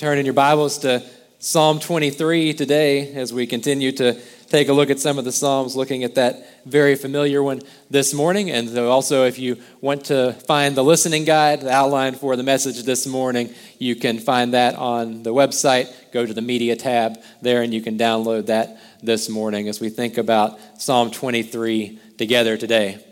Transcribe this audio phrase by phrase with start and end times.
[0.00, 1.02] turn in your Bibles to
[1.40, 5.76] Psalm 23 today as we continue to take a look at some of the Psalms,
[5.76, 8.50] looking at that very familiar one this morning.
[8.50, 12.82] And also, if you want to find the listening guide, the outline for the message
[12.84, 15.92] this morning, you can find that on the website.
[16.12, 19.90] Go to the media tab there, and you can download that this morning as we
[19.90, 23.04] think about Psalm 23 together today.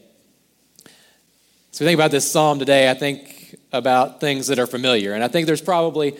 [1.72, 5.12] So, we think about this psalm today, I think about things that are familiar.
[5.12, 6.16] And I think there's probably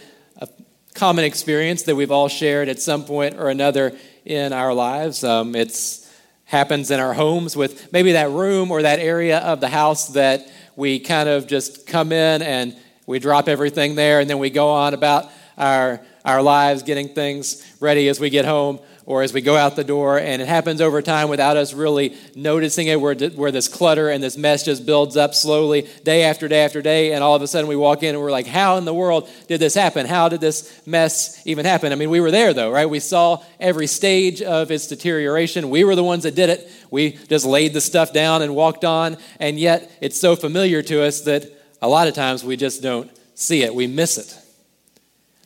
[0.98, 5.22] common experience that we've all shared at some point or another in our lives.
[5.22, 6.04] Um, it
[6.44, 10.50] happens in our homes with maybe that room or that area of the house that
[10.74, 14.70] we kind of just come in and we drop everything there and then we go
[14.70, 19.40] on about our, our lives, getting things ready as we get home or as we
[19.40, 23.14] go out the door, and it happens over time without us really noticing it, where,
[23.14, 27.14] where this clutter and this mess just builds up slowly, day after day after day,
[27.14, 29.26] and all of a sudden we walk in and we're like, how in the world
[29.46, 30.04] did this happen?
[30.04, 31.90] How did this mess even happen?
[31.90, 32.84] I mean, we were there though, right?
[32.84, 35.70] We saw every stage of its deterioration.
[35.70, 36.70] We were the ones that did it.
[36.90, 41.02] We just laid the stuff down and walked on, and yet it's so familiar to
[41.02, 44.38] us that a lot of times we just don't see it, we miss it.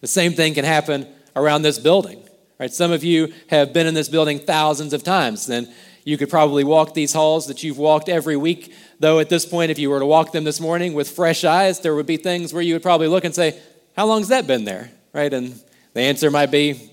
[0.01, 2.25] The same thing can happen around this building.
[2.63, 2.73] Right?
[2.73, 5.67] Some of you have been in this building thousands of times, and
[6.05, 8.73] you could probably walk these halls that you've walked every week.
[9.01, 11.81] Though at this point, if you were to walk them this morning with fresh eyes,
[11.81, 13.61] there would be things where you would probably look and say,
[13.97, 14.93] How long's that been there?
[15.13, 15.35] Right?
[15.35, 15.61] And
[15.93, 16.89] the answer might be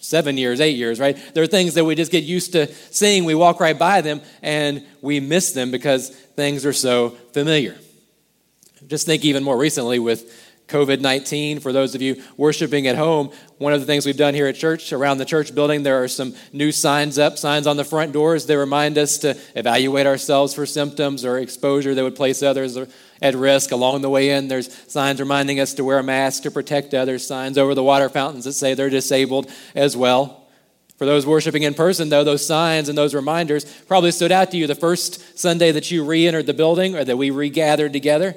[0.00, 1.18] seven years, eight years, right?
[1.34, 3.24] There are things that we just get used to seeing.
[3.24, 7.76] We walk right by them and we miss them because things are so familiar.
[8.86, 10.32] Just think even more recently with
[10.68, 11.60] COVID 19.
[11.60, 14.54] For those of you worshiping at home, one of the things we've done here at
[14.54, 18.12] church, around the church building, there are some new signs up, signs on the front
[18.12, 22.78] doors that remind us to evaluate ourselves for symptoms or exposure that would place others
[23.22, 23.72] at risk.
[23.72, 27.26] Along the way in, there's signs reminding us to wear a mask to protect others,
[27.26, 30.44] signs over the water fountains that say they're disabled as well.
[30.98, 34.56] For those worshiping in person, though, those signs and those reminders probably stood out to
[34.56, 38.34] you the first Sunday that you re entered the building or that we regathered together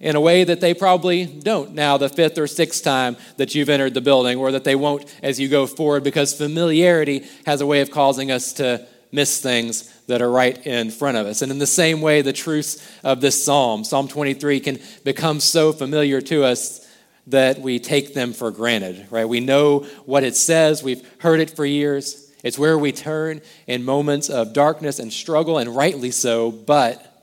[0.00, 3.68] in a way that they probably don't now the fifth or sixth time that you've
[3.68, 7.66] entered the building, or that they won't as you go forward, because familiarity has a
[7.66, 11.40] way of causing us to miss things that are right in front of us.
[11.40, 15.72] And in the same way, the truths of this psalm, Psalm 23, can become so
[15.72, 16.86] familiar to us
[17.28, 19.28] that we take them for granted, right?
[19.28, 22.30] We know what it says, we've heard it for years.
[22.42, 27.13] It's where we turn in moments of darkness and struggle, and rightly so, but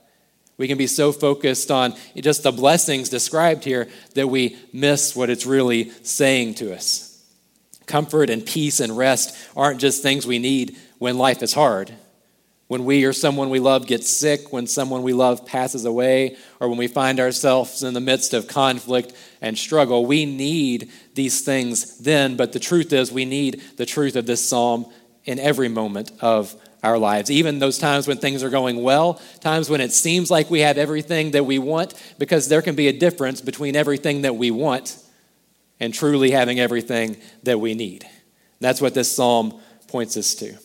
[0.62, 5.28] we can be so focused on just the blessings described here that we miss what
[5.28, 7.20] it's really saying to us.
[7.86, 11.92] Comfort and peace and rest aren't just things we need when life is hard.
[12.68, 16.68] When we or someone we love gets sick, when someone we love passes away, or
[16.68, 21.98] when we find ourselves in the midst of conflict and struggle, we need these things
[21.98, 22.36] then.
[22.36, 24.86] But the truth is, we need the truth of this psalm
[25.24, 29.70] in every moment of our lives, even those times when things are going well, times
[29.70, 32.92] when it seems like we have everything that we want, because there can be a
[32.92, 34.98] difference between everything that we want
[35.78, 38.06] and truly having everything that we need.
[38.60, 40.56] That's what this psalm points us to.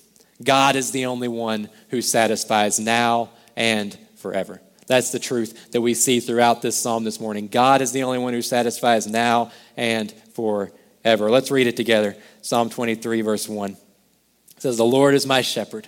[0.43, 4.61] God is the only one who satisfies now and forever.
[4.87, 7.47] That's the truth that we see throughout this psalm this morning.
[7.47, 11.29] God is the only one who satisfies now and forever.
[11.29, 12.15] Let's read it together.
[12.41, 13.71] Psalm 23, verse 1.
[13.71, 13.77] It
[14.61, 15.87] says, The Lord is my shepherd.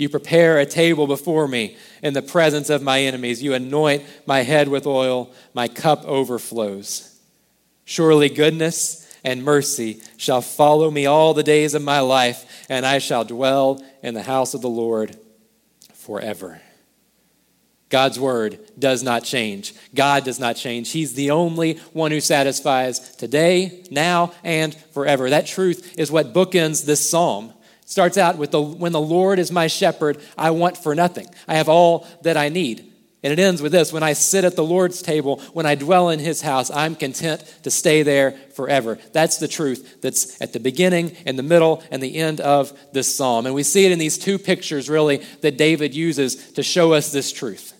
[0.00, 3.42] You prepare a table before me in the presence of my enemies.
[3.42, 7.20] You anoint my head with oil, my cup overflows.
[7.84, 12.96] Surely goodness and mercy shall follow me all the days of my life, and I
[12.96, 15.18] shall dwell in the house of the Lord
[15.92, 16.62] forever.
[17.90, 19.74] God's word does not change.
[19.94, 20.92] God does not change.
[20.92, 25.28] He's the only one who satisfies today, now, and forever.
[25.28, 27.52] That truth is what bookends this psalm
[27.90, 31.26] starts out with the, when the Lord is my shepherd, I want for nothing.
[31.48, 32.86] I have all that I need.
[33.24, 36.08] And it ends with this when I sit at the Lord's table, when I dwell
[36.08, 38.96] in his house, I'm content to stay there forever.
[39.12, 43.14] That's the truth that's at the beginning, and the middle, and the end of this
[43.14, 43.44] psalm.
[43.44, 47.10] And we see it in these two pictures, really, that David uses to show us
[47.10, 47.74] this truth.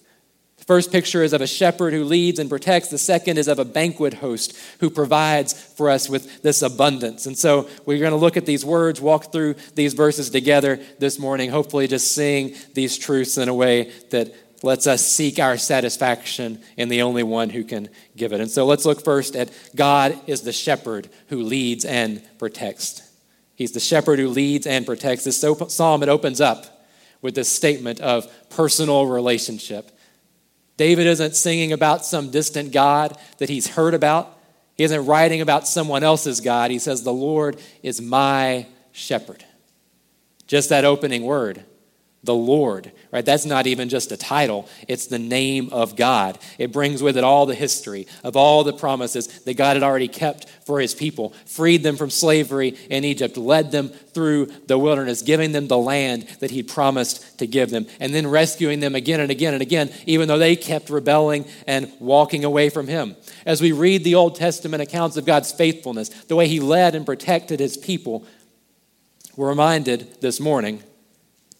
[0.71, 2.91] First picture is of a shepherd who leads and protects.
[2.91, 7.27] The second is of a banquet host who provides for us with this abundance.
[7.27, 11.19] And so we're going to look at these words, walk through these verses together this
[11.19, 14.33] morning, hopefully just seeing these truths in a way that
[14.63, 18.41] lets us seek our satisfaction in the only one who can give it.
[18.41, 23.03] And so let's look first at God is the shepherd who leads and protects.
[23.57, 25.25] He's the shepherd who leads and protects.
[25.25, 26.87] This psalm, it opens up
[27.23, 29.97] with this statement of personal relationship.
[30.81, 34.35] David isn't singing about some distant God that he's heard about.
[34.79, 36.71] He isn't writing about someone else's God.
[36.71, 39.45] He says, The Lord is my shepherd.
[40.47, 41.67] Just that opening word
[42.23, 43.25] the Lord, right?
[43.25, 46.39] That's not even just a title, it's the name of God.
[46.59, 50.09] It brings with it all the history of all the promises that God had already
[50.09, 55.23] kept for his people, freed them from slavery in Egypt, led them through the wilderness,
[55.23, 59.21] giving them the land that he promised to give them, and then rescuing them again
[59.21, 63.17] and again and again, even though they kept rebelling and walking away from him.
[63.47, 67.07] As we read the Old Testament accounts of God's faithfulness, the way he led and
[67.07, 68.27] protected his people,
[69.37, 70.83] we're reminded this morning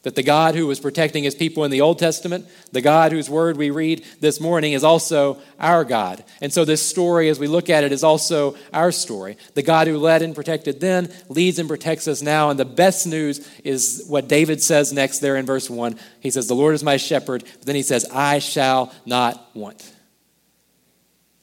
[0.03, 3.29] that the God who was protecting his people in the Old Testament, the God whose
[3.29, 6.25] word we read this morning, is also our God.
[6.41, 9.37] And so, this story, as we look at it, is also our story.
[9.55, 12.49] The God who led and protected then leads and protects us now.
[12.49, 15.99] And the best news is what David says next there in verse 1.
[16.21, 17.45] He says, The Lord is my shepherd.
[17.59, 19.93] But then he says, I shall not want.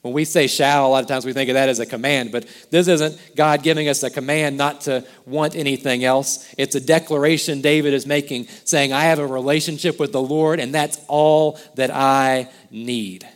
[0.08, 2.32] When we say shall, a lot of times we think of that as a command,
[2.32, 6.48] but this isn't God giving us a command not to want anything else.
[6.58, 10.74] It's a declaration David is making, saying, I have a relationship with the Lord, and
[10.74, 13.28] that's all that I need.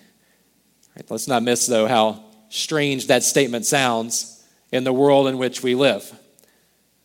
[0.95, 4.41] Right, let's not miss, though, how strange that statement sounds
[4.71, 6.09] in the world in which we live.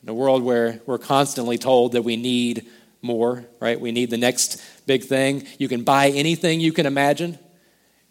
[0.05, 2.69] In a world where we're constantly told that we need
[3.03, 3.81] more, right?
[3.81, 5.45] We need the next big thing.
[5.59, 7.41] You can buy anything you can imagine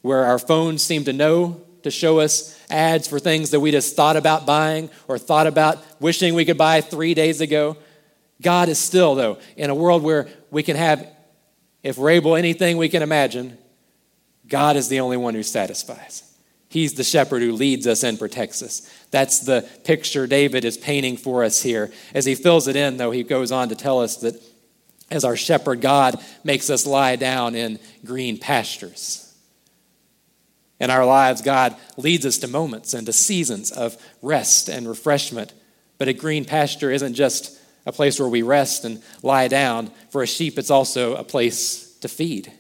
[0.06, 3.96] where our phones seem to know to show us ads for things that we just
[3.96, 7.76] thought about buying or thought about wishing we could buy three days ago.
[8.40, 11.08] God is still, though, in a world where we can have,
[11.82, 13.58] if we're able, anything we can imagine,
[14.48, 16.22] God is the only one who satisfies.
[16.70, 18.88] He's the shepherd who leads us and protects us.
[19.10, 21.92] That's the picture David is painting for us here.
[22.14, 24.40] As he fills it in, though, he goes on to tell us that
[25.10, 29.25] as our shepherd, God makes us lie down in green pastures.
[30.80, 35.54] In our lives, God leads us to moments and to seasons of rest and refreshment.
[35.98, 39.92] But a green pasture isn't just a place where we rest and lie down.
[40.10, 42.52] For a sheep, it's also a place to feed.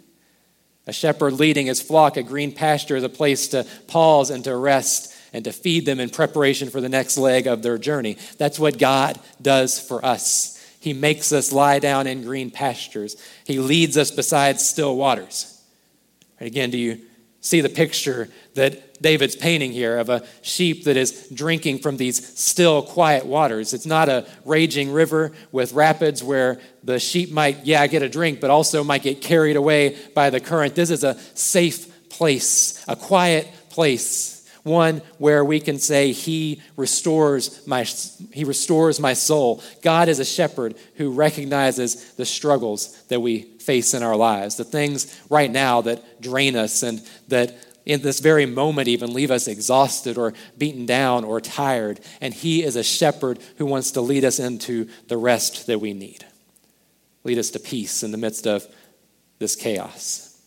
[0.88, 4.56] A shepherd leading his flock, a green pasture is a place to pause and to
[4.56, 8.18] rest and to feed them in preparation for the next leg of their journey.
[8.38, 10.54] That's what God does for us.
[10.80, 15.62] He makes us lie down in green pastures, He leads us beside still waters.
[16.40, 17.02] again, do you
[17.46, 22.38] see the picture that David's painting here of a sheep that is drinking from these
[22.40, 23.72] still, quiet waters.
[23.72, 28.40] It's not a raging river with rapids where the sheep might, yeah, get a drink,
[28.40, 30.74] but also might get carried away by the current.
[30.74, 34.32] This is a safe place, a quiet place
[34.64, 37.84] one where we can say he restores my
[38.34, 43.94] he restores my soul god is a shepherd who recognizes the struggles that we face
[43.94, 48.46] in our lives the things right now that drain us and that in this very
[48.46, 53.40] moment even leave us exhausted or beaten down or tired and he is a shepherd
[53.58, 56.26] who wants to lead us into the rest that we need
[57.24, 58.66] lead us to peace in the midst of
[59.40, 60.42] this chaos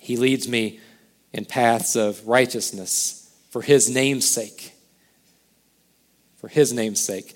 [0.00, 0.80] he leads me
[1.32, 3.18] in paths of righteousness
[3.50, 4.72] for his name's sake.
[6.36, 7.34] For his name's sake.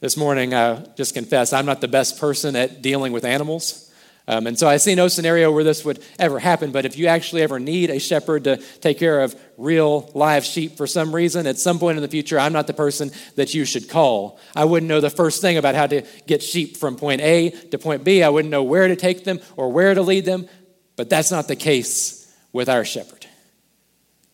[0.00, 3.89] This morning, I just confess, I'm not the best person at dealing with animals.
[4.30, 7.08] Um, and so I see no scenario where this would ever happen, but if you
[7.08, 11.48] actually ever need a shepherd to take care of real live sheep for some reason,
[11.48, 14.38] at some point in the future, I'm not the person that you should call.
[14.54, 17.78] I wouldn't know the first thing about how to get sheep from point A to
[17.78, 18.22] point B.
[18.22, 20.48] I wouldn't know where to take them or where to lead them,
[20.94, 23.26] but that's not the case with our shepherd.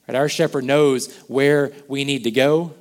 [0.06, 0.14] Right?
[0.14, 2.74] Our shepherd knows where we need to go,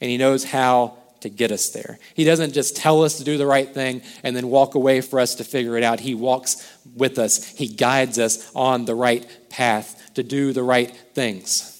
[0.00, 0.96] and he knows how
[1.26, 1.98] to get us there.
[2.14, 5.20] He doesn't just tell us to do the right thing and then walk away for
[5.20, 6.00] us to figure it out.
[6.00, 10.90] He walks with us, he guides us on the right path to do the right
[11.14, 11.72] things.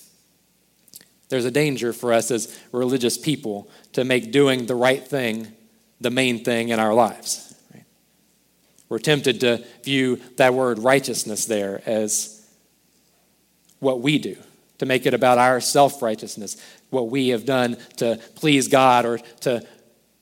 [1.28, 5.48] There's a danger for us as religious people to make doing the right thing
[6.00, 7.54] the main thing in our lives.
[8.88, 12.46] We're tempted to view that word righteousness there as
[13.80, 14.36] what we do,
[14.78, 16.56] to make it about our self righteousness,
[16.90, 19.66] what we have done to please God or to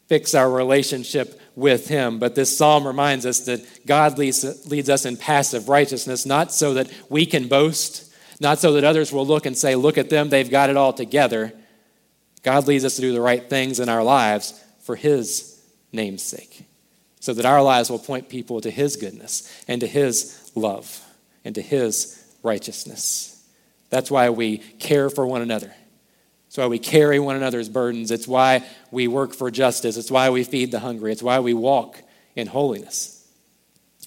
[0.06, 2.18] fix our relationship with Him.
[2.18, 6.74] But this psalm reminds us that God leads, leads us in passive righteousness, not so
[6.74, 10.28] that we can boast, not so that others will look and say, Look at them,
[10.28, 11.52] they've got it all together.
[12.42, 16.66] God leads us to do the right things in our lives for His name's sake,
[17.20, 21.00] so that our lives will point people to His goodness and to His love
[21.44, 23.42] and to His righteousness.
[23.90, 25.72] That's why we care for one another.
[26.54, 28.12] It's why we carry one another's burdens.
[28.12, 29.96] It's why we work for justice.
[29.96, 31.10] It's why we feed the hungry.
[31.10, 32.00] It's why we walk
[32.36, 33.26] in holiness.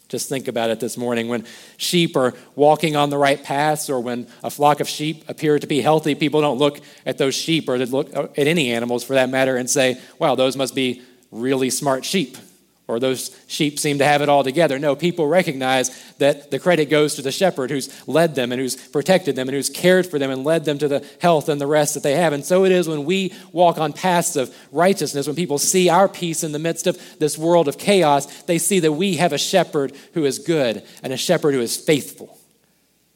[0.07, 1.27] Just think about it this morning.
[1.27, 5.59] When sheep are walking on the right paths, or when a flock of sheep appear
[5.59, 9.15] to be healthy, people don't look at those sheep or look at any animals for
[9.15, 11.01] that matter and say, wow, those must be
[11.31, 12.37] really smart sheep
[12.87, 14.79] or those sheep seem to have it all together.
[14.79, 18.75] No, people recognize that the credit goes to the shepherd who's led them and who's
[18.75, 21.67] protected them and who's cared for them and led them to the health and the
[21.67, 22.31] rest that they have.
[22.31, 26.07] And so it is when we walk on paths of righteousness, when people see our
[26.07, 29.37] peace in the midst of this world of chaos, they see that we have a
[29.37, 32.37] shepherd who is good and a shepherd who is faithful.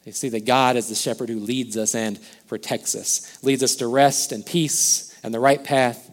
[0.04, 3.76] They see that God is the shepherd who leads us and protects us, leads us
[3.76, 6.10] to rest and peace and the right path,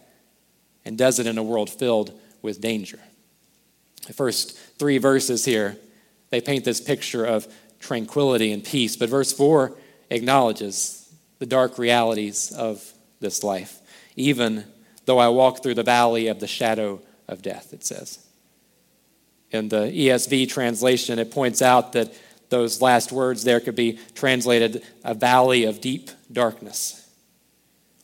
[0.84, 3.00] and does it in a world filled with danger.
[4.10, 5.76] The first three verses here,
[6.30, 7.46] they paint this picture of
[7.78, 8.96] tranquility and peace.
[8.96, 9.72] But verse 4
[10.10, 13.78] acknowledges the dark realities of this life.
[14.16, 14.64] Even
[15.04, 18.18] though I walk through the valley of the shadow of death, it says.
[19.52, 22.12] In the ESV translation, it points out that
[22.48, 27.08] those last words there could be translated a valley of deep darkness.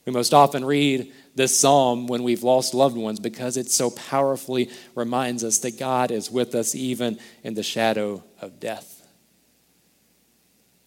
[0.04, 4.70] We most often read this psalm when we've lost loved ones because it so powerfully
[4.94, 9.06] reminds us that God is with us even in the shadow of death.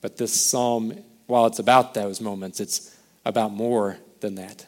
[0.01, 4.65] But this psalm, while it's about those moments, it's about more than that.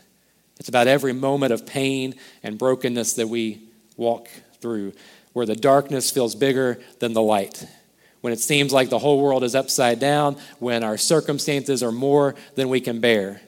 [0.59, 3.63] It's about every moment of pain and brokenness that we
[3.97, 4.29] walk
[4.61, 4.93] through,
[5.33, 7.65] where the darkness feels bigger than the light.
[8.21, 12.35] When it seems like the whole world is upside down, when our circumstances are more
[12.53, 13.41] than we can bear.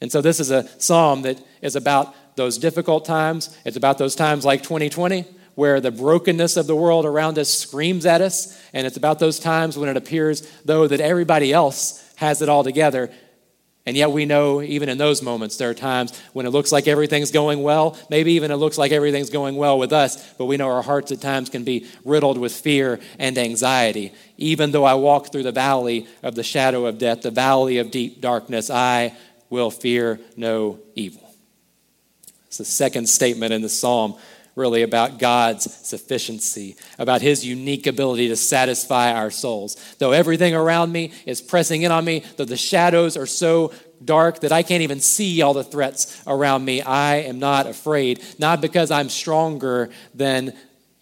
[0.00, 3.56] And so this is a psalm that is about those difficult times.
[3.64, 5.24] It's about those times like 2020
[5.54, 8.60] where the brokenness of the world around us screams at us.
[8.72, 12.62] And it's about those times when it appears, though, that everybody else has it all
[12.62, 13.10] together.
[13.86, 16.88] And yet we know, even in those moments, there are times when it looks like
[16.88, 17.96] everything's going well.
[18.10, 21.12] Maybe even it looks like everything's going well with us, but we know our hearts
[21.12, 24.12] at times can be riddled with fear and anxiety.
[24.36, 27.92] Even though I walk through the valley of the shadow of death, the valley of
[27.92, 29.16] deep darkness, I
[29.50, 31.34] will fear no evil.
[32.46, 34.16] It's the second statement in the psalm,
[34.54, 39.76] really about God's sufficiency, about his unique ability to satisfy our souls.
[39.98, 43.72] Though everything around me is pressing in on me, though the shadows are so
[44.02, 48.24] dark that I can't even see all the threats around me, I am not afraid.
[48.38, 50.54] Not because I'm stronger than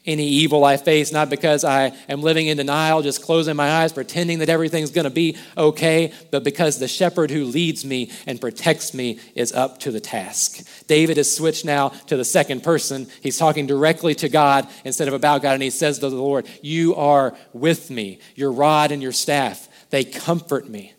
[0.06, 3.92] any evil I face, not because I am living in denial, just closing my eyes,
[3.92, 8.40] pretending that everything's going to be okay, but because the shepherd who leads me and
[8.40, 10.66] protects me is up to the task.
[10.86, 13.06] David has switched now to the second person.
[13.22, 16.46] He's talking directly to God instead of about God, and he says to the Lord,
[16.60, 18.18] You are with me.
[18.34, 20.92] Your rod and your staff, they comfort me.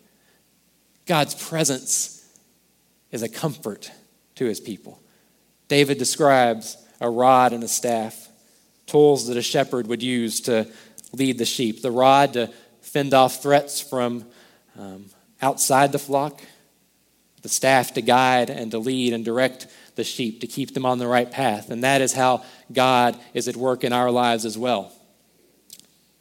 [1.06, 2.28] God's presence
[3.12, 3.92] is a comfort
[4.34, 5.00] to his people.
[5.68, 8.28] David describes a rod and a staff
[8.86, 10.66] tools that a shepherd would use to
[11.12, 14.24] lead the sheep the rod to fend off threats from
[14.78, 15.06] um,
[15.42, 16.40] outside the flock,
[17.42, 19.66] the staff to guide and to lead and direct
[19.96, 21.70] the sheep to keep them on the right path.
[21.70, 24.92] And that is how God is at work in our lives as well.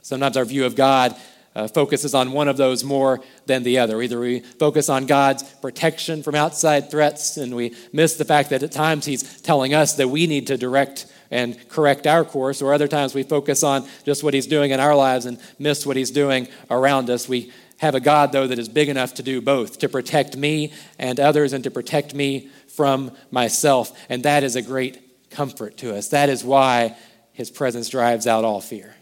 [0.02, 1.16] Sometimes our view of God
[1.56, 4.02] uh, focuses on one of those more than the other.
[4.02, 8.64] Either we focus on God's protection from outside threats and we miss the fact that
[8.64, 12.74] at times He's telling us that we need to direct and correct our course, or
[12.74, 15.98] other times we focus on just what He's doing in our lives and miss what
[15.98, 17.28] He's doing around us.
[17.28, 20.72] We have a God, though, that is big enough to do both, to protect me
[20.98, 23.98] and others, and to protect me from myself.
[24.10, 26.10] And that is a great comfort to us.
[26.10, 26.96] That is why
[27.34, 28.96] His presence drives out all fear.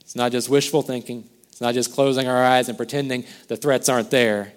[0.00, 3.88] It's not just wishful thinking, it's not just closing our eyes and pretending the threats
[3.88, 4.52] aren't there.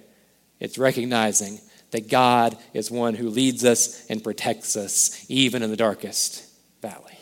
[0.60, 1.60] It's recognizing
[1.92, 6.45] that God is one who leads us and protects us, even in the darkest
[6.86, 7.18] valley.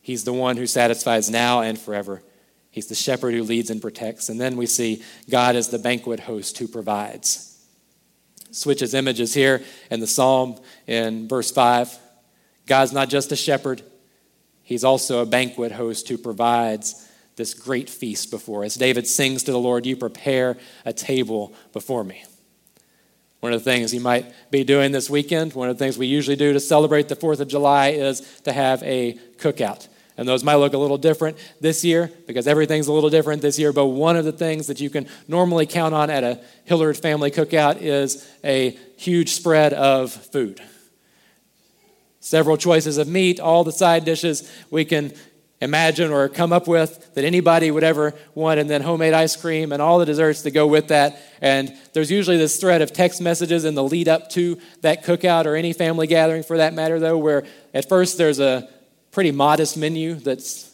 [0.00, 2.22] He's the one who satisfies now and forever.
[2.70, 4.28] He's the shepherd who leads and protects.
[4.28, 7.54] And then we see God as the banquet host who provides.
[8.50, 11.96] Switches images here in the psalm in verse 5.
[12.66, 13.82] God's not just a shepherd,
[14.62, 18.74] He's also a banquet host who provides this great feast before us.
[18.74, 22.22] David sings to the Lord, You prepare a table before me.
[23.40, 26.06] One of the things you might be doing this weekend, one of the things we
[26.06, 29.86] usually do to celebrate the 4th of July is to have a cookout.
[30.16, 33.56] And those might look a little different this year because everything's a little different this
[33.56, 33.72] year.
[33.72, 37.30] But one of the things that you can normally count on at a Hillard family
[37.30, 40.60] cookout is a huge spread of food.
[42.18, 45.12] Several choices of meat, all the side dishes we can
[45.60, 49.72] imagine or come up with that anybody would ever want, and then homemade ice cream
[49.72, 51.20] and all the desserts that go with that.
[51.40, 55.46] And there's usually this thread of text messages in the lead up to that cookout
[55.46, 58.68] or any family gathering for that matter, though, where at first there's a
[59.10, 60.66] pretty modest menu that's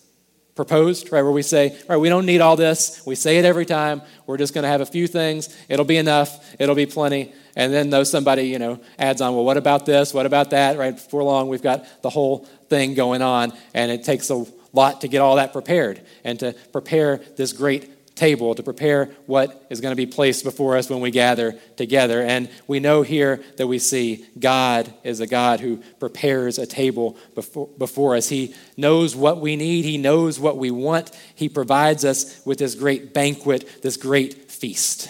[0.54, 3.04] proposed, right, where we say, right, we don't need all this.
[3.04, 4.02] We say it every time.
[4.26, 5.56] We're just going to have a few things.
[5.68, 6.54] It'll be enough.
[6.60, 7.32] It'll be plenty.
[7.56, 10.14] And then though somebody, you know, adds on, well, what about this?
[10.14, 10.78] What about that?
[10.78, 14.44] Right, before long, we've got the whole thing going on, and it takes a
[14.74, 19.66] lot to get all that prepared and to prepare this great table, to prepare what
[19.70, 22.22] is going to be placed before us when we gather together.
[22.22, 27.16] And we know here that we see God is a God who prepares a table
[27.34, 28.28] before, before us.
[28.28, 31.10] He knows what we need, He knows what we want.
[31.34, 35.08] He provides us with this great banquet, this great feast.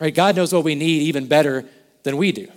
[0.00, 0.14] Right?
[0.14, 1.64] God knows what we need even better
[2.02, 2.48] than we do.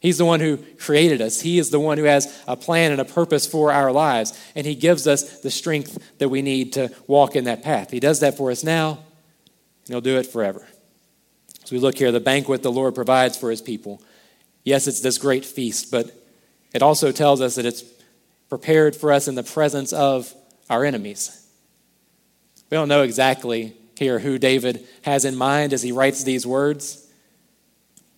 [0.00, 1.40] He's the one who created us.
[1.40, 4.38] He is the one who has a plan and a purpose for our lives.
[4.54, 7.90] And He gives us the strength that we need to walk in that path.
[7.90, 10.66] He does that for us now, and He'll do it forever.
[11.64, 14.00] As we look here, the banquet the Lord provides for His people.
[14.64, 16.14] Yes, it's this great feast, but
[16.72, 17.82] it also tells us that it's
[18.48, 20.32] prepared for us in the presence of
[20.70, 21.46] our enemies.
[22.70, 27.06] We don't know exactly here who David has in mind as he writes these words,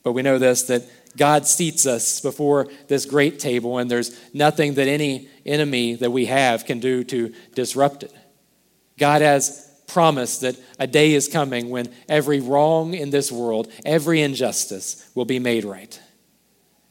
[0.03, 0.83] but we know this that
[1.17, 6.27] God seats us before this great table, and there's nothing that any enemy that we
[6.27, 8.15] have can do to disrupt it.
[8.99, 14.23] God has promised that a day is coming when every wrong in this world, every
[14.23, 16.01] injustice will be made right.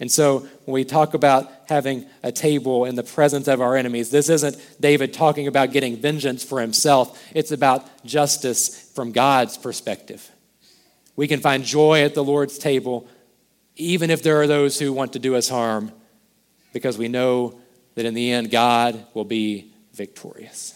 [0.02, 4.10] And so when we talk about having a table in the presence of our enemies,
[4.10, 10.30] this isn't David talking about getting vengeance for himself, it's about justice from God's perspective.
[11.16, 13.08] We can find joy at the Lord's table
[13.80, 15.92] even if there are those who want to do us harm,
[16.74, 17.60] because we know
[17.96, 20.76] that in the end, God will be victorious.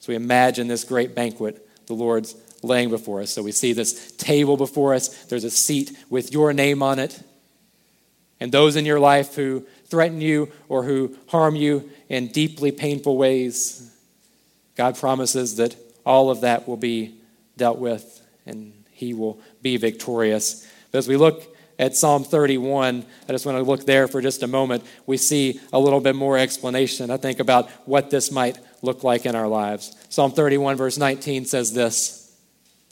[0.00, 3.30] So we imagine this great banquet the Lord's laying before us.
[3.30, 7.22] So we see this table before us, there's a seat with your name on it.
[8.40, 13.16] And those in your life who threaten you or who harm you in deeply painful
[13.16, 13.94] ways,
[14.74, 17.14] God promises that all of that will be
[17.56, 20.66] dealt with and He will be victorious.
[20.90, 24.42] But as we look at Psalm 31, I just want to look there for just
[24.42, 24.84] a moment.
[25.06, 29.26] We see a little bit more explanation, I think, about what this might look like
[29.26, 29.94] in our lives.
[30.08, 32.22] Psalm 31, verse 19 says this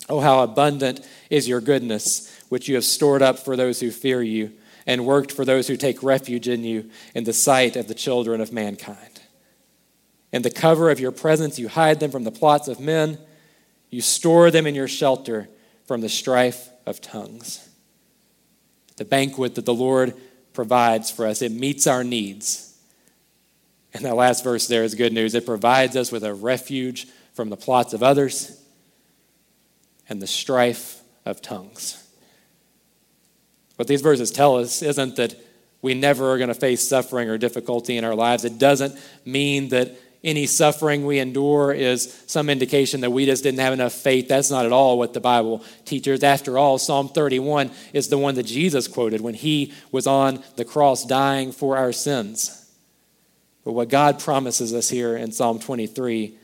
[0.08, 4.22] Oh, how abundant is your goodness, which you have stored up for those who fear
[4.22, 4.52] you,
[4.86, 8.40] and worked for those who take refuge in you in the sight of the children
[8.40, 9.22] of mankind.
[10.30, 13.18] In the cover of your presence, you hide them from the plots of men,
[13.88, 15.48] you store them in your shelter
[15.86, 17.70] from the strife of tongues
[18.96, 20.14] the banquet that the Lord
[20.52, 21.42] provides for us.
[21.42, 22.76] It meets our needs.
[23.92, 25.34] And that last verse there is good news.
[25.34, 28.60] It provides us with a refuge from the plots of others
[30.08, 32.00] and the strife of tongues.
[33.76, 35.34] What these verses tell us isn't that
[35.82, 38.44] we never are going to face suffering or difficulty in our lives.
[38.44, 43.60] It doesn't mean that any suffering we endure is some indication that we just didn't
[43.60, 44.26] have enough faith.
[44.26, 46.24] That's not at all what the Bible teaches.
[46.24, 50.64] After all, Psalm 31 is the one that Jesus quoted when he was on the
[50.64, 52.60] cross dying for our sins.
[53.64, 56.36] But what God promises us here in Psalm 23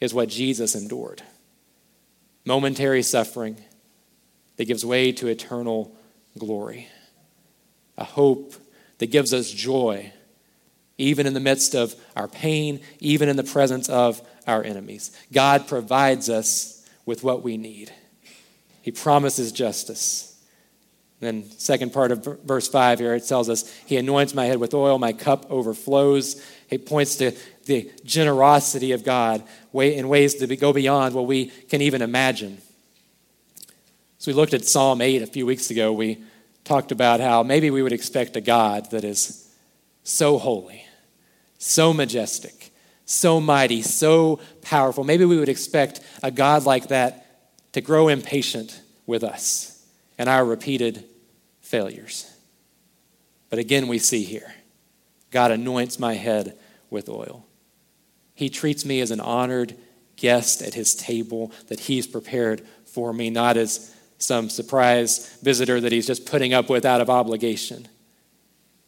[0.00, 1.22] is what Jesus endured
[2.44, 3.58] momentary suffering
[4.56, 5.94] that gives way to eternal
[6.38, 6.88] glory,
[7.98, 8.54] a hope
[8.96, 10.10] that gives us joy
[10.98, 15.16] even in the midst of our pain, even in the presence of our enemies.
[15.32, 17.92] God provides us with what we need.
[18.82, 20.24] He promises justice.
[21.20, 24.74] Then, second part of verse 5 here, it tells us, He anoints my head with
[24.74, 26.44] oil, my cup overflows.
[26.70, 27.32] It points to
[27.66, 29.42] the generosity of God
[29.74, 32.58] in ways that go beyond what we can even imagine.
[34.18, 35.92] So, we looked at Psalm 8 a few weeks ago.
[35.92, 36.22] We
[36.64, 39.48] talked about how maybe we would expect a God that is
[40.04, 40.84] so holy,
[41.58, 42.70] so majestic,
[43.04, 45.04] so mighty, so powerful.
[45.04, 47.26] Maybe we would expect a God like that
[47.72, 49.84] to grow impatient with us
[50.16, 51.04] and our repeated
[51.60, 52.30] failures.
[53.50, 54.54] But again, we see here
[55.30, 56.56] God anoints my head
[56.90, 57.44] with oil.
[58.34, 59.76] He treats me as an honored
[60.16, 65.92] guest at his table that he's prepared for me, not as some surprise visitor that
[65.92, 67.88] he's just putting up with out of obligation.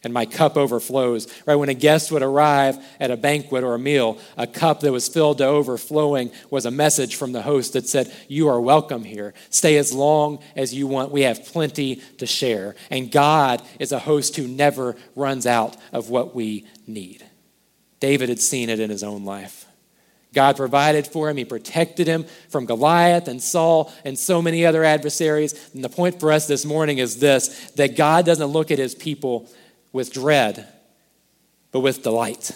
[0.02, 1.26] And my cup overflows.
[1.44, 4.92] Right when a guest would arrive at a banquet or a meal, a cup that
[4.92, 9.04] was filled to overflowing was a message from the host that said, You are welcome
[9.04, 9.34] here.
[9.50, 11.10] Stay as long as you want.
[11.10, 12.76] We have plenty to share.
[12.90, 17.24] And God is a host who never runs out of what we need.
[18.00, 19.66] David had seen it in his own life.
[20.32, 21.36] God provided for him.
[21.36, 25.70] He protected him from Goliath and Saul and so many other adversaries.
[25.74, 28.94] And the point for us this morning is this that God doesn't look at his
[28.94, 29.50] people
[29.92, 30.66] with dread,
[31.72, 32.52] but with delight.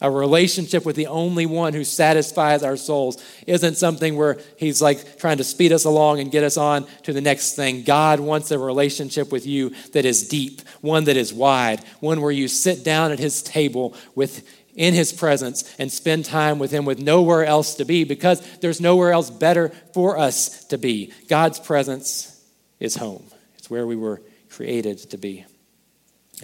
[0.00, 5.18] A relationship with the only one who satisfies our souls isn't something where he's like
[5.18, 7.84] trying to speed us along and get us on to the next thing.
[7.84, 12.32] God wants a relationship with you that is deep, one that is wide, one where
[12.32, 16.84] you sit down at his table with in his presence and spend time with him
[16.84, 21.12] with nowhere else to be because there's nowhere else better for us to be.
[21.28, 22.44] God's presence
[22.80, 23.24] is home,
[23.56, 25.44] it's where we were created to be.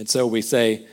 [0.01, 0.87] And so we say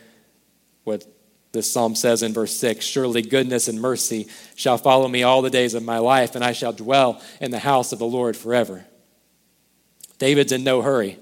[0.83, 1.05] what
[1.53, 5.49] this psalm says in verse 6 Surely goodness and mercy shall follow me all the
[5.49, 8.85] days of my life, and I shall dwell in the house of the Lord forever.
[10.19, 11.19] David's in no hurry.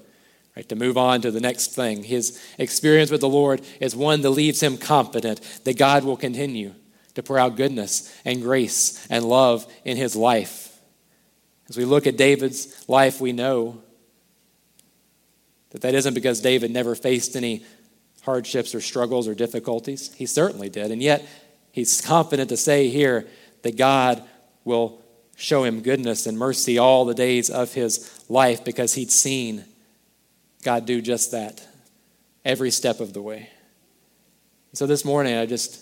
[0.56, 2.02] Right, to move on to the next thing.
[2.02, 6.74] His experience with the Lord is one that leaves him confident that God will continue
[7.14, 10.80] to pour out goodness and grace and love in his life.
[11.68, 13.82] As we look at David's life, we know
[15.76, 17.62] that that isn't because David never faced any
[18.26, 20.12] hardships or struggles or difficulties.
[20.14, 20.90] He certainly did.
[20.90, 21.26] And yet,
[21.72, 23.26] he's confident to say here
[23.62, 24.22] that God
[24.64, 25.00] will
[25.36, 29.64] show him goodness and mercy all the days of his life because he'd seen
[30.62, 31.66] God do just that
[32.44, 33.50] every step of the way.
[34.72, 35.80] So this morning, I just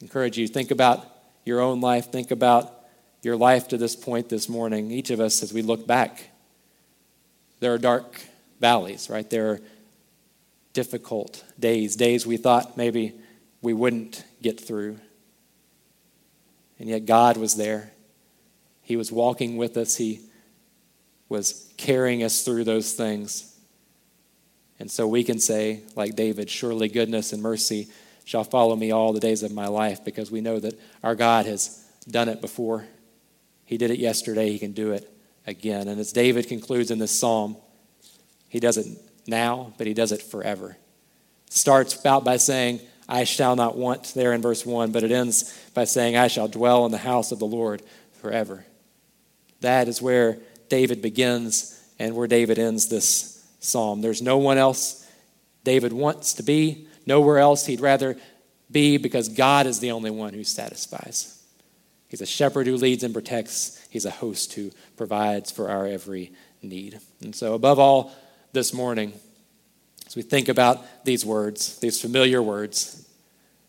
[0.00, 1.06] encourage you think about
[1.44, 2.72] your own life, think about
[3.22, 4.90] your life to this point this morning.
[4.90, 6.30] Each of us, as we look back,
[7.58, 8.20] there are dark
[8.60, 9.28] valleys, right?
[9.28, 9.60] There are
[10.72, 13.14] difficult days, days we thought maybe
[13.62, 14.98] we wouldn't get through.
[16.78, 17.92] And yet God was there.
[18.82, 20.20] He was walking with us, He
[21.28, 23.46] was carrying us through those things.
[24.78, 27.88] And so we can say, like David, surely goodness and mercy
[28.24, 31.46] shall follow me all the days of my life because we know that our God
[31.46, 32.86] has done it before.
[33.64, 35.12] He did it yesterday, He can do it
[35.46, 35.86] again.
[35.86, 37.56] And as David concludes in this psalm,
[38.48, 38.86] He does it
[39.30, 40.76] now, but He does it forever.
[41.48, 45.56] Starts out by saying, I shall not want, there in verse 1, but it ends
[45.74, 47.82] by saying, I shall dwell in the house of the Lord
[48.20, 48.64] forever.
[49.60, 50.38] That is where
[50.68, 54.00] David begins and where David ends this psalm.
[54.00, 55.06] There's no one else
[55.64, 58.16] David wants to be, nowhere else he'd rather
[58.70, 61.42] be because God is the only one who satisfies.
[62.08, 66.32] He's a shepherd who leads and protects, he's a host who provides for our every
[66.62, 67.00] need.
[67.20, 68.12] And so, above all,
[68.52, 69.12] this morning,
[70.06, 73.08] as we think about these words, these familiar words,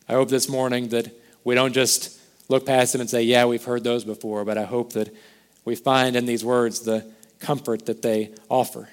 [0.09, 1.11] I hope this morning that
[1.43, 4.63] we don't just look past them and say, Yeah, we've heard those before, but I
[4.63, 5.13] hope that
[5.65, 7.05] we find in these words the
[7.39, 8.89] comfort that they offer.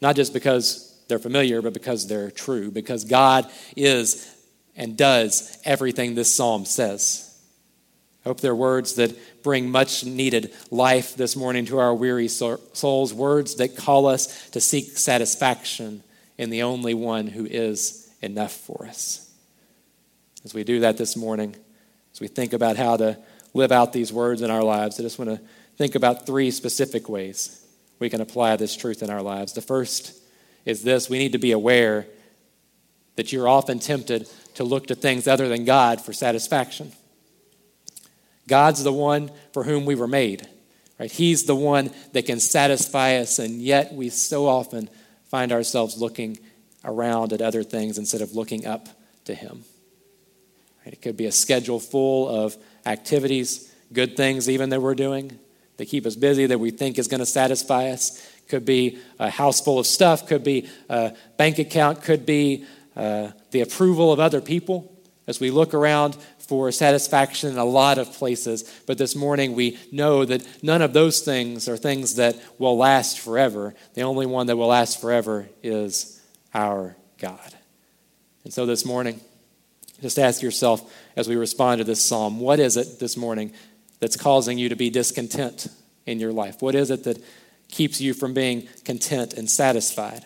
[0.00, 4.32] Not just because they're familiar, but because they're true, because God is
[4.76, 7.25] and does everything this psalm says.
[8.26, 13.54] Hope they're words that bring much needed life this morning to our weary souls, words
[13.54, 16.02] that call us to seek satisfaction
[16.36, 19.32] in the only one who is enough for us.
[20.44, 21.54] As we do that this morning,
[22.12, 23.16] as we think about how to
[23.54, 25.40] live out these words in our lives, I just want to
[25.76, 27.64] think about three specific ways
[28.00, 29.52] we can apply this truth in our lives.
[29.52, 30.20] The first
[30.64, 32.08] is this we need to be aware
[33.14, 36.90] that you're often tempted to look to things other than God for satisfaction.
[38.48, 40.46] God's the one for whom we were made,
[40.98, 41.10] right?
[41.10, 44.88] He's the one that can satisfy us, and yet we so often
[45.24, 46.38] find ourselves looking
[46.84, 48.88] around at other things instead of looking up
[49.24, 49.64] to Him.
[50.84, 50.94] Right?
[50.94, 55.38] It could be a schedule full of activities, good things even that we're doing,
[55.76, 58.24] that keep us busy that we think is going to satisfy us.
[58.48, 63.32] Could be a house full of stuff, could be a bank account, could be uh,
[63.50, 64.92] the approval of other people
[65.26, 68.62] as we look around for satisfaction in a lot of places.
[68.86, 73.18] But this morning we know that none of those things are things that will last
[73.18, 73.74] forever.
[73.94, 76.20] The only one that will last forever is
[76.54, 77.54] our God.
[78.44, 79.20] And so this morning,
[80.00, 83.52] just ask yourself as we respond to this psalm what is it this morning
[83.98, 85.68] that's causing you to be discontent
[86.04, 86.62] in your life?
[86.62, 87.22] What is it that
[87.68, 90.24] keeps you from being content and satisfied?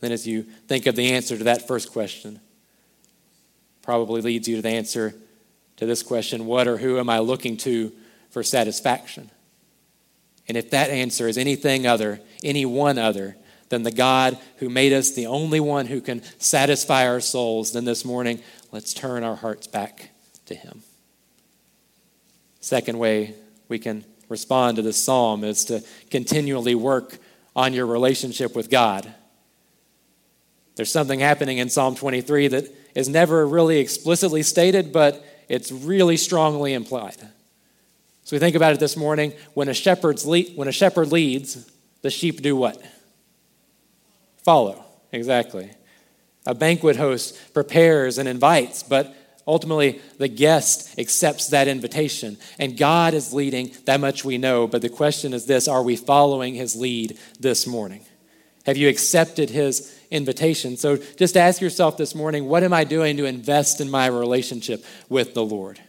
[0.00, 2.40] Then, as you think of the answer to that first question,
[3.84, 5.14] probably leads you to the answer
[5.76, 7.92] to this question what or who am I looking to
[8.30, 9.30] for satisfaction?
[10.48, 13.36] And if that answer is anything other, any one other
[13.68, 17.84] than the God who made us, the only one who can satisfy our souls, then
[17.84, 18.42] this morning,
[18.72, 20.10] let's turn our hearts back
[20.46, 20.82] to Him.
[22.60, 23.34] Second way
[23.68, 27.18] we can respond to this psalm is to continually work
[27.56, 29.12] on your relationship with God.
[30.76, 36.16] There's something happening in Psalm 23 that is never really explicitly stated, but it's really
[36.16, 37.16] strongly implied.
[38.24, 39.32] So we think about it this morning.
[39.52, 41.70] When a, shepherd's lead, when a shepherd leads,
[42.02, 42.82] the sheep do what?
[44.42, 44.84] Follow.
[45.12, 45.70] Exactly.
[46.46, 49.14] A banquet host prepares and invites, but
[49.46, 52.36] ultimately the guest accepts that invitation.
[52.58, 54.66] And God is leading, that much we know.
[54.66, 58.04] But the question is this are we following his lead this morning?
[58.66, 60.76] Have you accepted his invitation?
[60.76, 64.84] So just ask yourself this morning what am I doing to invest in my relationship
[65.08, 65.80] with the Lord?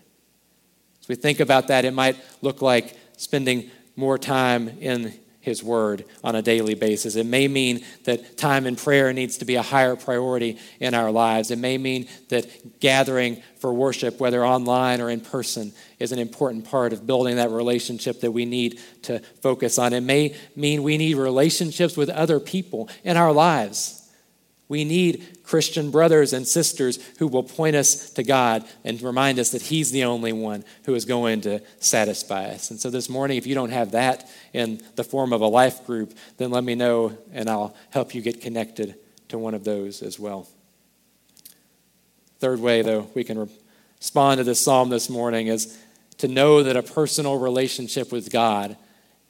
[1.02, 6.06] As we think about that, it might look like spending more time in his Word
[6.24, 7.16] on a daily basis.
[7.16, 11.12] It may mean that time in prayer needs to be a higher priority in our
[11.12, 11.52] lives.
[11.52, 16.66] It may mean that gathering for worship, whether online or in person, is an important
[16.66, 19.94] part of building that relationship that we need to focus on.
[19.94, 24.05] It may mean we need relationships with other people in our lives.
[24.68, 29.52] We need Christian brothers and sisters who will point us to God and remind us
[29.52, 32.72] that He's the only one who is going to satisfy us.
[32.72, 35.86] And so this morning, if you don't have that in the form of a life
[35.86, 38.96] group, then let me know and I'll help you get connected
[39.30, 40.48] to one of those as well.
[42.40, 43.50] Third way, though, we can
[44.00, 45.78] respond to this psalm this morning is
[46.18, 48.78] to know that a personal relationship with God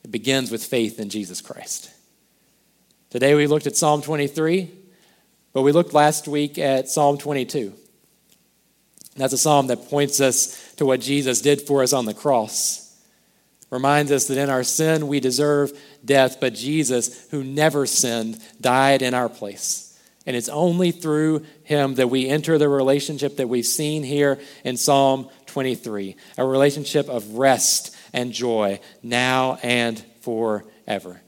[0.09, 1.91] begins with faith in Jesus Christ.
[3.09, 4.84] Today we looked at Psalm 23.
[5.55, 7.73] But we looked last week at Psalm 22.
[9.15, 12.93] That's a psalm that points us to what Jesus did for us on the cross.
[13.69, 15.71] Reminds us that in our sin we deserve
[16.03, 19.97] death, but Jesus, who never sinned, died in our place.
[20.25, 24.75] And it's only through him that we enter the relationship that we've seen here in
[24.75, 31.21] Psalm 23 a relationship of rest and joy now and forever.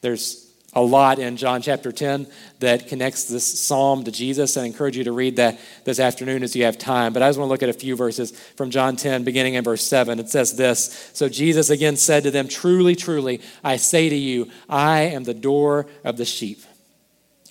[0.00, 0.45] There's
[0.76, 2.26] a lot in John chapter 10
[2.60, 4.58] that connects this psalm to Jesus.
[4.58, 7.14] I encourage you to read that this afternoon as you have time.
[7.14, 9.64] But I just want to look at a few verses from John 10, beginning in
[9.64, 10.20] verse 7.
[10.20, 14.50] It says this So Jesus again said to them, Truly, truly, I say to you,
[14.68, 16.60] I am the door of the sheep.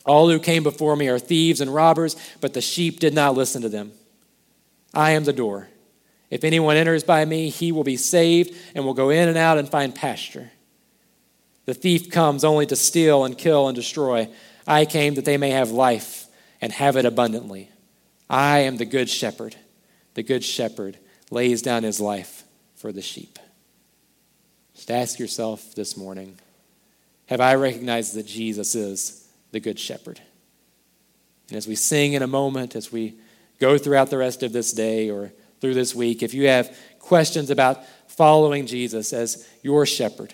[0.05, 3.63] All who came before me are thieves and robbers, but the sheep did not listen
[3.63, 3.91] to them.
[4.93, 5.67] I am the door.
[6.29, 9.57] If anyone enters by me, he will be saved and will go in and out
[9.57, 10.51] and find pasture.
[11.65, 14.29] The thief comes only to steal and kill and destroy.
[14.67, 16.27] I came that they may have life
[16.61, 17.69] and have it abundantly.
[18.29, 19.55] I am the good shepherd.
[20.13, 20.97] The good shepherd
[21.31, 22.43] lays down his life
[22.75, 23.39] for the sheep.
[24.75, 26.37] Just ask yourself this morning
[27.27, 30.21] Have I recognized that Jesus is the good shepherd?
[31.49, 33.15] And as we sing in a moment, as we
[33.59, 37.49] go throughout the rest of this day or through this week, if you have questions
[37.49, 40.33] about following Jesus as your shepherd,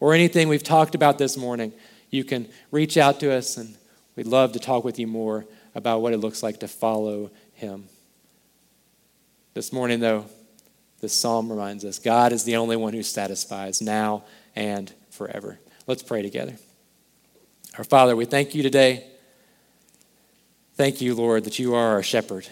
[0.00, 1.72] or anything we've talked about this morning,
[2.10, 3.76] you can reach out to us and
[4.14, 7.84] we'd love to talk with you more about what it looks like to follow Him.
[9.54, 10.26] This morning, though,
[11.00, 15.58] this psalm reminds us God is the only one who satisfies now and forever.
[15.86, 16.54] Let's pray together.
[17.78, 19.06] Our Father, we thank you today.
[20.74, 22.48] Thank you, Lord, that you are our shepherd.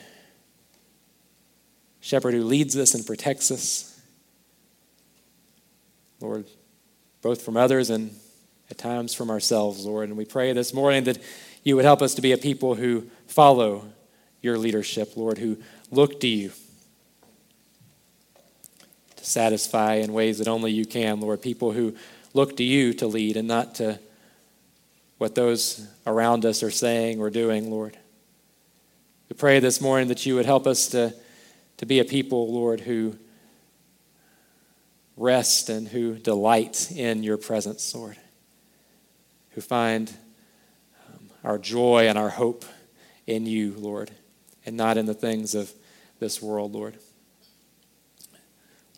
[2.01, 4.01] Shepherd who leads us and protects us.
[6.21, 6.47] Lord,
[7.25, 8.15] both from others and
[8.71, 10.11] at times from ourselves, Lord.
[10.11, 11.19] And we pray this morning that
[11.63, 13.87] you would help us to be a people who follow
[14.43, 15.57] your leadership, Lord, who
[15.91, 16.53] look to you
[19.17, 21.41] to satisfy in ways that only you can, Lord.
[21.41, 21.97] People who
[22.35, 23.99] look to you to lead and not to
[25.17, 27.97] what those around us are saying or doing, Lord.
[29.31, 31.15] We pray this morning that you would help us to,
[31.79, 33.17] to be a people, Lord, who
[35.17, 38.17] rest and who delight in your presence, Lord,
[39.51, 40.13] who find
[41.09, 42.65] um, our joy and our hope
[43.27, 44.11] in you, Lord,
[44.67, 45.73] and not in the things of
[46.19, 46.97] this world, Lord.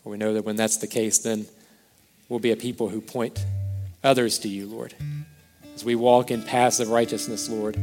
[0.03, 1.45] we know that when that's the case, then
[2.29, 3.45] we'll be a people who point
[4.03, 4.93] others to you, Lord,
[5.75, 7.77] as we walk in paths of righteousness, Lord,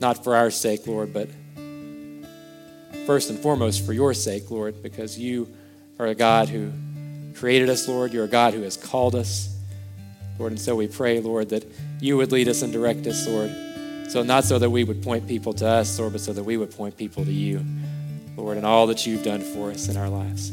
[0.00, 1.28] not for our sake, Lord, but
[3.06, 5.48] first and foremost for your sake, Lord, because you
[5.98, 6.72] are a God who
[7.34, 8.12] created us, Lord.
[8.12, 9.54] You're a God who has called us,
[10.38, 10.52] Lord.
[10.52, 11.64] And so we pray, Lord, that
[12.00, 13.54] you would lead us and direct us, Lord.
[14.08, 16.56] So not so that we would point people to us, Lord, but so that we
[16.56, 17.64] would point people to you,
[18.36, 20.52] Lord, and all that you've done for us in our lives.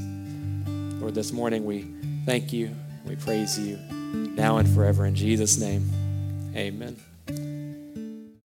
[1.00, 1.94] Lord, this morning we
[2.26, 2.76] thank you,
[3.06, 3.78] we praise you
[4.36, 5.90] now and forever in Jesus' name.
[6.56, 7.13] Amen.